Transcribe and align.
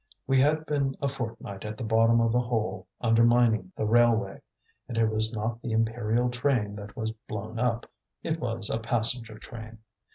"We 0.25 0.39
had 0.39 0.65
been 0.65 0.95
a 0.99 1.07
fortnight 1.07 1.63
at 1.63 1.77
the 1.77 1.83
bottom 1.83 2.21
of 2.21 2.33
a 2.33 2.39
hole 2.39 2.87
undermining 3.01 3.71
the 3.75 3.85
railway, 3.85 4.41
and 4.87 4.97
it 4.97 5.07
was 5.11 5.31
not 5.31 5.61
the 5.61 5.73
imperial 5.73 6.31
train 6.31 6.75
that 6.77 6.95
was 6.97 7.11
blown 7.11 7.59
up, 7.59 7.87
it 8.23 8.39
was 8.39 8.71
a 8.71 8.79
passenger 8.79 9.37
train. 9.37 9.77